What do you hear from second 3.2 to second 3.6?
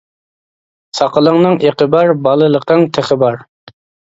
بار.